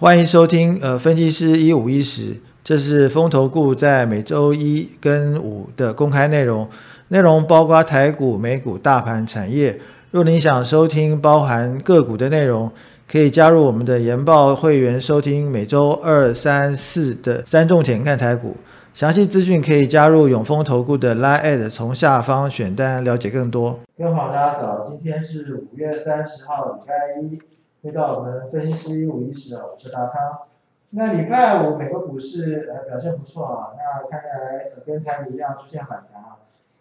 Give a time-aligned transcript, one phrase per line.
[0.00, 6.68] 欢迎收听呃分析师一五一十，这是风投顾在每周一跟五的公开内容，
[7.08, 9.76] 内容包括台股、美股、大盘、产业。
[10.12, 12.70] 若您想收听包含个股的内容，
[13.10, 18.56] 可以加入我们的研报会员收听每周二、三、四的三重点看台股。
[18.94, 23.80] 详细资讯可以加入永丰投顾的 Line，从下方选单了解更多。
[23.98, 30.38] 各位好，大家早，今天是五月三十号，礼拜一，回到我们分析师一五一十我是大康。
[30.90, 36.38] 那礼拜五美国股市呃表现不错啊，那看来跟台股一样出现反弹啊。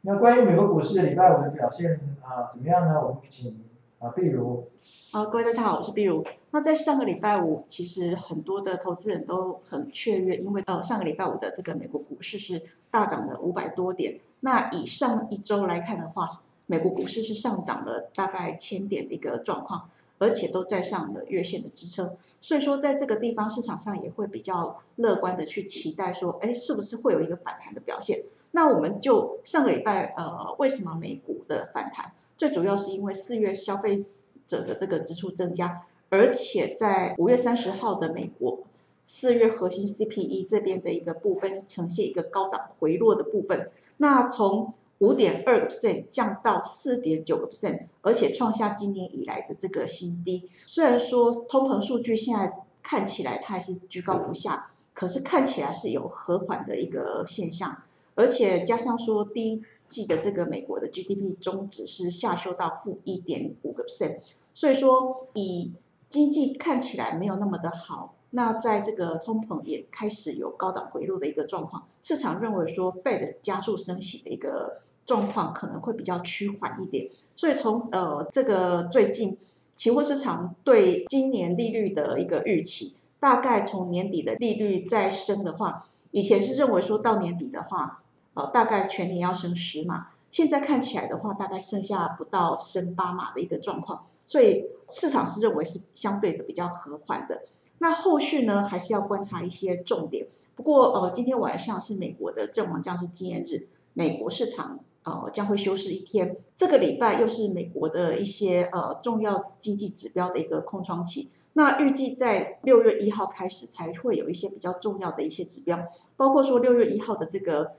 [0.00, 3.00] 那关于美国股市礼拜五的表现啊，怎么样呢？
[3.00, 3.60] 我们请
[4.00, 4.68] 啊，碧如。
[5.12, 6.24] 啊，各位大家好，我是碧如。
[6.50, 12.60] 那在上个礼拜五，其实很多的投资人都很雀跃，因为呃上个礼拜五的这个美国股市是
[12.90, 14.18] 大涨了五百多点。
[14.40, 16.28] 那以上一周来看的话，
[16.66, 19.88] 美国股市是上涨了大概千点的一个状况，
[20.20, 22.16] 而且都在上了月线的支撑。
[22.40, 28.22] 所以说，在这个地方市场上也会比较乐观的去期待说，哎，是不是会有一个反弹的表现？
[28.52, 32.12] 那我们就上个礼拜，呃，为什么美股的反弹？
[32.36, 34.04] 最主要是因为四月消费
[34.46, 38.60] 者的这个支出增加，而且在五月三十号的美国
[39.06, 43.70] 四月核心 CPE 这边的一个部分是呈现一个高档回落的部分。
[43.96, 50.48] 那从五点二 percent 降到四点九个 percent，而且创下今年以来的这个新低。
[50.66, 57.82] 虽然说通膨数据现在看起来它还是居高不下，可是看起来是有和缓的一个现象。
[58.14, 64.18] 而且加上说，第一季的这个美国的 GDP 中值是下修到负一点五个 percent，
[64.52, 65.72] 所以说以
[66.10, 79.36] 经济看起来没有那么的好，那在这个通膨也开始有高档回落的一个状况，市场认为说 Fed 加速升息的一个状况可能会比较趋缓一点，所以从呃这个最近
[79.74, 88.02] 期货市场对今年利率的一个预期，大概从年底的利率再升的话，以前是认为说到年底的话。
[88.34, 97.42] 呃，大概全年要升十码，现在看起来的话，大概剩下不到升八码的一个状况，所以市场是认为是相对的比较和缓的。
[97.80, 100.28] 那后续呢，还是要观察一些重点。
[100.54, 106.36] 不过，呃，今天晚上是美国的阵亡将士纪念日，美国市场呃将会休市一天。
[106.56, 111.28] 这个礼拜又是美国的一些呃重要经济指标的一个空窗期。
[111.54, 115.78] 那预计在六月一号开始才会有一些比较重要的一些指标，
[116.16, 117.72] 包括说六月一号的这个。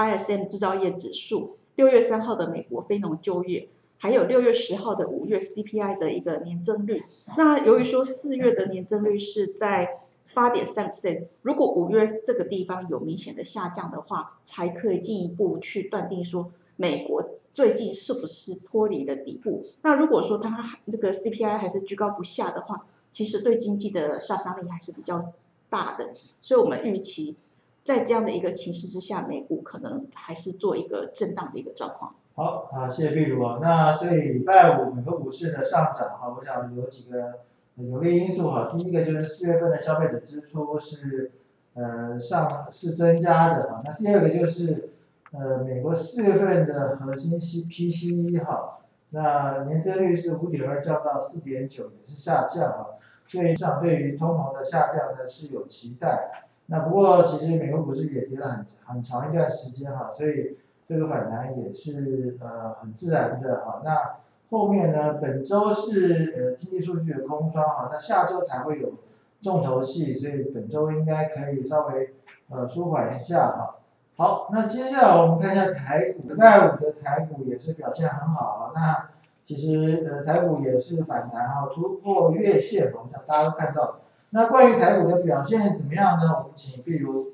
[0.00, 3.68] ISM 制造业指数，六月三号的美国非农就业，
[4.02, 7.02] 还有六月十号的五月 CPI 的一个年增率。
[7.36, 10.00] 那由于说四月的年增率是在
[10.32, 17.22] 八点三三如果五月这个地方有明显的下降的话，才可以进一步去断定说美国
[17.52, 19.62] 最近是不是脱离了底部。
[19.82, 25.20] 那如果说它这个 CPI 还是居高不下的话，其实对经济的杀伤力还是比较
[25.68, 26.14] 大的。
[26.40, 27.36] 所以我们预期。
[27.82, 32.14] 在这样的一个情势之下，美股可能还是做一个震荡的一个状况。
[32.34, 33.58] 好啊，谢谢碧如啊。
[33.60, 37.40] 那所以礼拜五美国股市的上涨哈，我想有几个
[37.76, 38.68] 有利因素哈。
[38.72, 41.32] 第一个就是四月份的消费者支出是
[41.74, 43.82] 呃上是增加的啊。
[43.84, 44.90] 那第二个就是
[45.32, 48.78] 呃美国四月份的核心 C P C E 哈，
[49.10, 52.86] 那年增率是五点二降到四点九，也是下降啊。
[53.26, 56.46] 所以市场对于通膨的下降呢是有期待。
[56.66, 60.56] 那不过，其实美国股市也跌了很很长一段时间哈，所以
[60.90, 63.80] 这个反弹也是呃很自然的哈。
[63.84, 64.16] 那
[64.50, 68.94] 后面呢，本周是呃经济数据的空窗哈，那下周才会有
[69.40, 72.16] 重头戏，所以本周应该可以稍微
[72.48, 73.76] 呃舒缓一下哈。
[74.16, 78.72] 好，那接下来我们看一下台股，礼拜五的台股也是表现很好啊。
[78.74, 79.10] 那
[79.46, 84.00] 其实呃台股也是反弹哈，突破月线，我想大家都看到。
[84.30, 86.26] 那关于台股的表现怎么样呢？
[86.38, 87.28] 我们请譬如，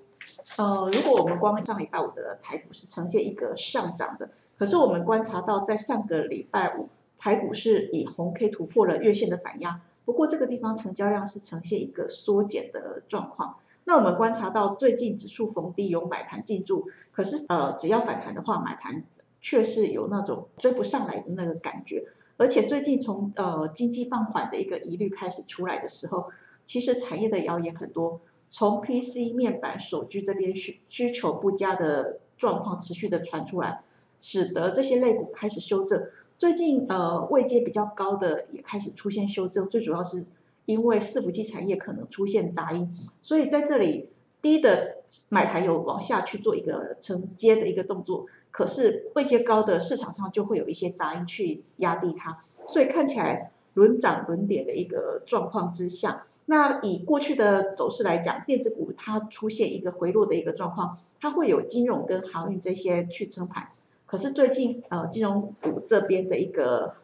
[0.57, 13.57] 呃，如果我们光上礼拜五的台股是呈现一个上涨的，可是我们观察到在上个礼拜五台股是以红 K 突破了月线的反压，不过这个地方成交量是呈现一个缩减的状况。
[13.85, 19.05] 那我们观察到最近指数逢低有买盘进驻，可是呃只要反弹的话，买盘
[19.41, 22.05] 却是有那种追不上来的那个感觉，
[22.39, 26.31] 而且最近从呃经济放缓的一个疑虑开始出来的时候。
[26.65, 33.83] 其实产业的谣言很多，从 PC 面板、手机这边需需求不佳的状况持续的传出来，
[34.19, 36.07] 使得这些类股开始修正。
[36.39, 40.25] 最近呃位阶比较高的也开始出现修正，最主要是
[40.67, 42.91] 因为伺服器产业可能出现杂音，
[43.23, 44.11] 所以在这里
[44.41, 56.27] 低的买盘有往下去做一个承接的一个动作，可是位阶高的市场上就会有一些杂音去压低它，所以看起来轮涨轮跌的一个状况之下。
[56.47, 63.69] 那以过去的走势来讲，电子股它出现一个回落的一个状况，它会有金融跟航运这些去撑盘。
[64.07, 66.95] 可是最近呃，金融股这边的一个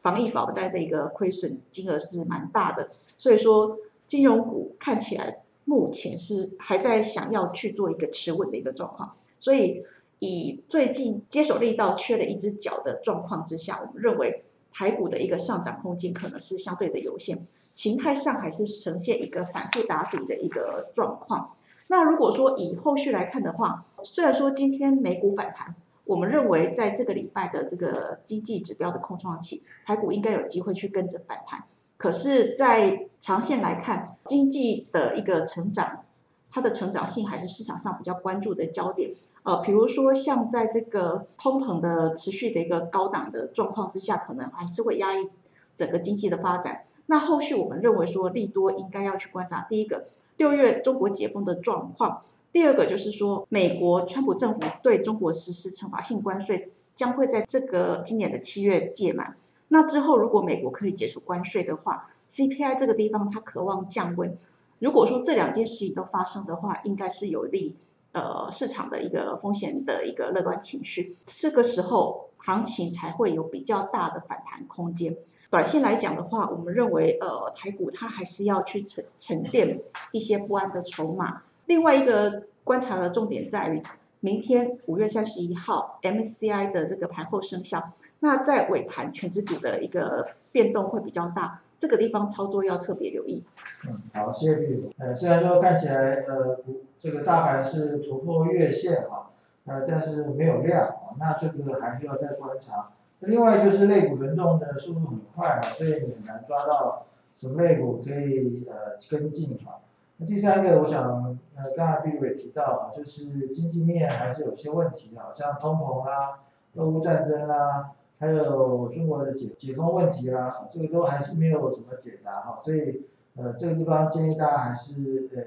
[0.00, 2.88] 防疫保单的一个亏损金额是蛮大的，
[3.18, 9.12] 所以说金融股看起来目前是还在想要去做一个持稳的一个状况。
[9.38, 9.84] 所以
[10.20, 17.46] 以最近接手力道缺了一只脚的状况之下，我们认为台股的一个上涨空间可能是相对的有限。
[17.76, 21.52] 形态上还是呈现一个反复打底的一个状况。
[21.88, 31.62] 那如果说以后续来看的话，虽然说今天美股反弹，我们认为在这个礼拜的这个经济指标的空窗期，台股应该有机会去跟着反弹。
[31.96, 36.04] 可是，在长线来看，经济的一个成长，
[36.50, 39.12] 它的成长性还是市场上比较关注的焦点。
[39.44, 45.28] 呃，比如说像在这个通膨的持续的一个高档的状况之下，可能还是会压抑
[45.76, 46.85] 整个经济的发展。
[47.06, 50.06] 那后续我们认为说利多应该要去观察，第一个
[50.36, 52.22] 六月中国解封的状况，
[52.52, 59.36] 第二个就是说美国川普政府对中国实施惩罚性关税将会在这个今年的七月届满。
[59.68, 64.36] 那之后如果美国可以解除关税的话，CPI 这个地方它渴望降温。
[64.78, 67.76] 如果说这两件事情都发生的话，应该是有利
[68.12, 75.16] 呃市场的一个风险的一个乐观情绪，这个时候行情才会有比较大的反弹空间。
[75.48, 81.42] 短线来讲的话，我们认为，呃，台股它还是要去沉沉淀一些不安的筹码。
[81.66, 83.82] 另外一个观察的重点在于，
[84.20, 93.44] 明天五月三十一号 MCI 的这个盘后生效，那在尾盘全指股的一个变动会比较大，这个地方操作要特别留意。
[93.88, 94.92] 嗯，好，谢谢毕总。
[94.98, 96.58] 呃，虽然说看起来，呃，
[96.98, 99.30] 这个大盘是突破月线啊，
[99.64, 100.88] 呃，但是没有量，
[101.20, 102.90] 那这个还需要再观察。
[103.20, 109.80] 另外就是类股轮动的速度很快啊，所以你很难抓到什么类股可以呃跟进啊。
[110.18, 116.40] 那第三个，我想呃刚才 B 伟提到啊，就是经济面还是有些问题啊，像通膨啊、
[116.74, 122.60] 俄乌战争啦，还有中国的解解封问题啦，这个都还是没有什么解答哈。
[122.62, 125.42] 所以呃这个地方建议大家还是呃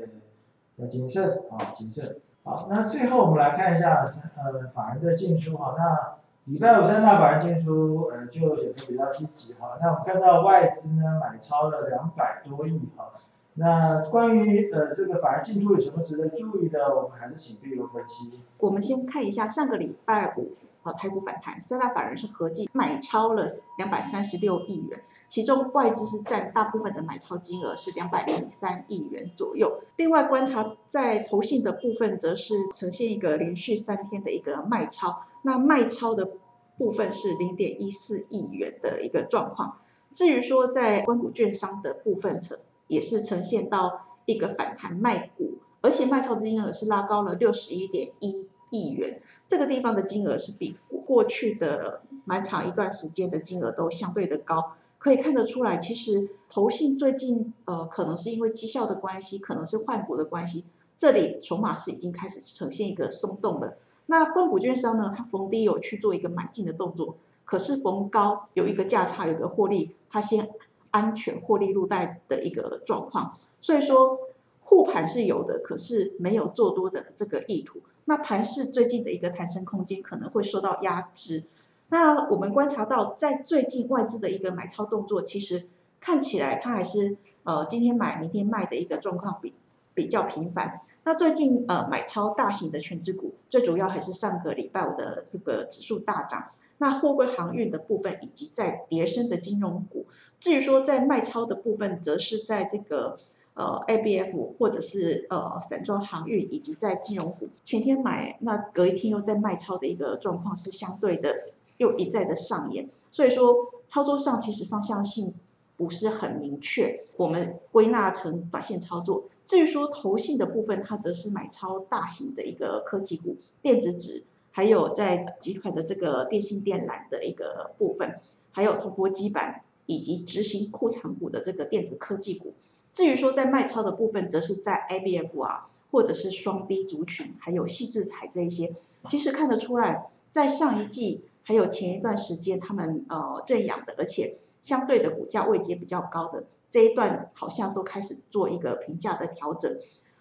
[0.77, 2.17] 呃谨慎啊谨慎。
[2.43, 4.03] 好，那最后我们来看一下
[4.35, 6.18] 呃法人的进出哈，那。
[6.49, 9.77] 礼拜五三大法人进出，呃，就显得比较积极哈。
[9.79, 13.11] 那我们看到外资呢买超了两百多亿哈。
[13.53, 18.41] 那关于呃这个法人进出有什么值得注意的，我们还是请碧如分析。
[18.57, 23.45] 我们先看一下上个礼拜五，呃，台股反弹，三大法人是合计买超了
[23.77, 29.83] 两百三十六亿元，其中外资是占大部分的买超金额是两百零三亿元左右。
[29.97, 35.25] 另外观察在投信的部分，则是呈现一个连续三天的一个卖超。
[35.43, 36.29] 那卖超的
[36.77, 39.77] 部分是零点一四亿元的一个状况。
[40.13, 42.57] 至于说在关谷券商的部分，呈
[42.87, 49.21] 也是呈现到一个反弹卖股，而且卖超的金额是拉高了六十一点一亿元。
[49.47, 60.65] 这个地方的金额是比过去的蛮长一段时间的金额都相对的高，可以看得出来，其实投信最近呃可能是因为绩效的关系，可能是换股的关系，
[60.97, 63.77] 这里筹码是已经开始呈现一个松动了。
[64.11, 65.13] 那光谷券商呢？
[65.15, 67.15] 它逢低有去做一个买进的动作，
[67.45, 70.49] 可是逢高有一个价差，有个获利，它先
[70.89, 73.31] 安全获利入袋的一个状况。
[73.61, 74.17] 所以说
[74.61, 77.81] 护盘是有的，可是没有做多的这个意图。
[78.05, 81.43] 那盘市最近的一个弹升空间可能会受到压制。
[81.89, 85.67] 那我们观察到，在最近外资的一个买超动作，其实
[85.99, 89.53] 看起来它还是呃今天买明天卖的一个状况比
[89.99, 90.79] 比较频繁。
[91.03, 96.47] 那最近呃买超大型的全职股，最主要还是上个礼拜五的这个指数大涨。
[96.77, 100.05] 那货柜航运的部分以及在叠升的金融股，
[100.39, 103.17] 至于说在卖超的部分，则是在这个
[103.55, 107.49] 呃 ABF 或者是呃散装航运以及在金融股。
[107.65, 112.87] 前天买，那隔一天又在卖超的一个状况是相对的又一再的上演。
[113.11, 113.53] 所以说
[113.85, 115.33] 操作上其实方向性
[115.79, 119.23] 不是很明确，我们归纳成短线操作。
[119.45, 128.19] 至于说投信的部分，它则是买超大型的一个科技股、电子纸，还有在集团的这个电信电缆的一个部分，
[128.51, 132.51] 还有铜箔基板以及执行库藏股的这个电子科技股。
[132.91, 138.75] 至于说在卖超的部分，则是在 IBF 啊，或者是双低族群，还有细制材这一些。
[139.07, 144.35] 其实看得出来，在上一季还有前一段时间，他们呃正养的，而且
[144.69, 146.43] 相对的股价位阶比较高的。
[146.69, 149.75] 这一段好像都开始做一个评价的调整，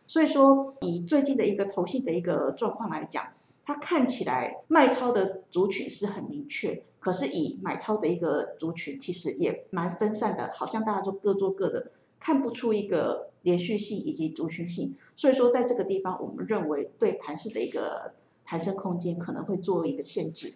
[0.07, 3.23] 所以说以最近的一个投信的一个状况来讲，
[3.67, 18.15] 它看起来卖超的族群是很明确，可是以买超的一个族群其实也蛮分散的，好像大家都各做各的，看不出一个连续性以及族群性，所以说在这个地方，我们认为对盘势的一个
[18.47, 20.55] 抬升空间可能会做一个限制。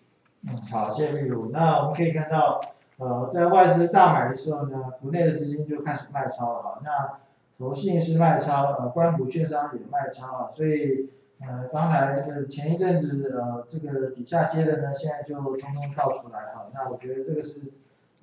[0.49, 1.51] 嗯，好，谢谢秘鲁。
[1.53, 2.59] 那我们可以看到，
[3.03, 6.81] 呃，在外资大买的时候呢，国内的资金就开始卖超了。
[6.85, 7.19] 那
[7.59, 10.51] 投信是卖超，呃，关股券商也卖超啊。
[10.53, 16.69] 所以，呃，刚才的前一阵子，呃，这个底下接的呢，现在就通通倒出来哈。
[16.73, 17.73] 那我觉得这个是，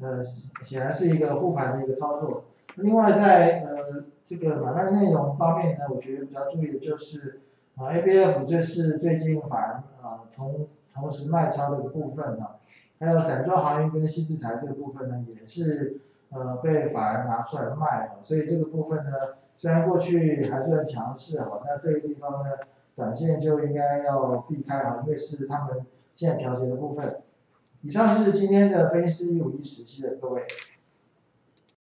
[0.01, 0.24] 呃，
[0.63, 2.45] 显然是一个护盘的一个操作。
[2.75, 7.41] 另外，在呃这个买卖内容方面呢，我觉得比较注意的就是，
[7.75, 10.69] 啊，A B F 这是最近反啊同。
[10.91, 12.45] 同时卖超的一个部分呢，
[13.00, 19.12] 还有散装航运跟新资材这个部分呢，也是呃被法人拿出来卖了，所以这个部分呢，
[19.58, 22.51] 虽然过去还算强势哈，那这个地方呢，
[22.96, 27.22] 短线就应该要避开哈，因为是他们现在调节的部分。
[27.82, 30.44] 以上是今天的分析师一五一十，期的各位。